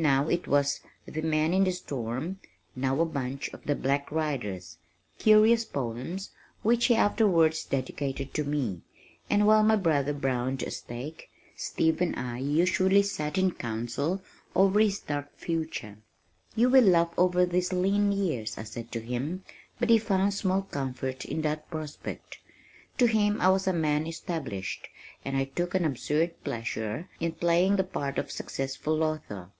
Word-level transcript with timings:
Now 0.00 0.28
it 0.28 0.46
was 0.46 0.78
The 1.06 1.22
Men 1.22 1.52
in 1.52 1.64
the 1.64 1.72
Storm, 1.72 2.38
now 2.76 3.00
a 3.00 3.04
bunch 3.04 3.52
of 3.52 3.64
The 3.64 3.74
Black 3.74 4.12
Riders, 4.12 4.78
curious 5.18 5.64
poems, 5.64 6.30
which 6.62 6.84
he 6.84 6.94
afterwards 6.94 7.64
dedicated 7.64 8.32
to 8.34 8.44
me, 8.44 8.82
and 9.28 9.44
while 9.44 9.64
my 9.64 9.74
brother 9.74 10.12
browned 10.12 10.62
a 10.62 10.70
steak, 10.70 11.30
Steve 11.56 12.00
and 12.00 12.14
I 12.14 12.38
usually 12.38 13.02
sat 13.02 13.38
in 13.38 13.50
council 13.54 14.22
over 14.54 14.78
his 14.78 15.00
dark 15.00 15.36
future. 15.36 15.96
"You 16.54 16.70
will 16.70 16.84
laugh 16.84 17.10
over 17.18 17.44
these 17.44 17.72
lean 17.72 18.12
years," 18.12 18.56
I 18.56 18.62
said 18.62 18.92
to 18.92 19.00
him, 19.00 19.42
but 19.80 19.90
he 19.90 19.98
found 19.98 20.32
small 20.32 20.62
comfort 20.62 21.24
in 21.24 21.42
that 21.42 21.68
prospect. 21.72 22.38
To 22.98 23.06
him 23.06 23.40
I 23.40 23.48
was 23.48 23.66
a 23.66 23.72
man 23.72 24.06
established, 24.06 24.86
and 25.24 25.36
I 25.36 25.46
took 25.46 25.74
an 25.74 25.84
absurd 25.84 26.44
pleasure 26.44 27.08
in 27.18 27.32
playing 27.32 27.74
the 27.74 27.82
part 27.82 28.16
of 28.20 28.30
Successful 28.30 29.02
Author. 29.02 29.50